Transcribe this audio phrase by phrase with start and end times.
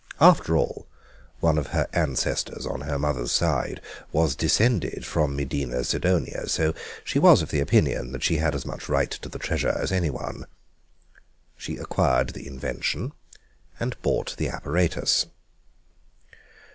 [0.19, 0.87] After all,
[1.41, 3.79] one of her ancestors on her mother's side
[4.11, 8.89] was descended from Medina Sidonia, so she was of opinion that she had as much
[8.89, 10.47] right to the treasure as anyone.
[11.55, 13.11] She acquired the invention
[13.79, 15.27] and bought the apparatus.